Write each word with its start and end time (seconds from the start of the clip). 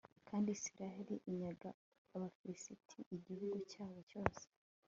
kandi 0.29 0.47
israheli 0.57 1.15
inyaga 1.29 1.69
abafilisiti 2.15 2.97
igihugu 3.15 3.57
cyabo 3.71 3.97
cyose 4.09 4.43